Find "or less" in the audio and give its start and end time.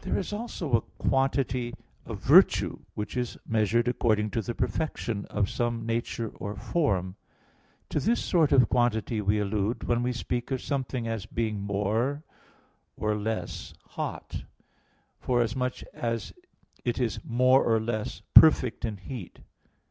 12.96-13.74, 17.62-18.22